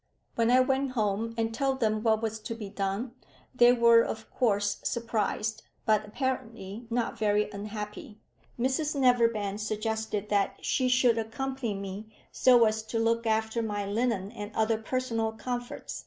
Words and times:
When 0.33 0.49
I 0.49 0.61
went 0.61 0.93
home 0.93 1.35
and 1.37 1.53
told 1.53 1.79
them 1.79 2.01
what 2.01 2.23
was 2.23 2.39
to 2.39 2.55
be 2.55 2.71
done, 2.71 3.11
they 3.53 3.71
were 3.71 4.01
of 4.01 4.31
course 4.33 4.77
surprised, 4.83 5.61
but 5.85 6.03
apparently 6.07 6.87
not 6.89 7.19
very 7.19 7.51
unhappy. 7.51 8.17
Mrs 8.59 8.95
Neverbend 8.95 9.61
suggested 9.61 10.29
that 10.29 10.55
she 10.65 10.89
should 10.89 11.19
accompany 11.19 11.75
me, 11.75 12.11
so 12.31 12.65
as 12.65 12.81
to 12.81 12.97
look 12.97 13.27
after 13.27 13.61
my 13.61 13.85
linen 13.85 14.31
and 14.31 14.51
other 14.55 14.79
personal 14.79 15.33
comforts. 15.33 15.99